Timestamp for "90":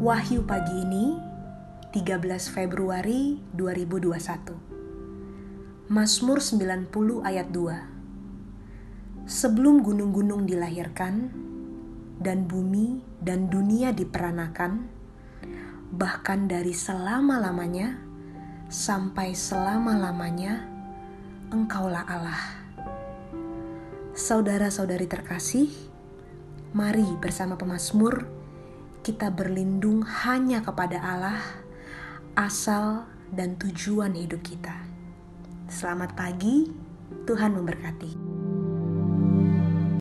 6.40-6.88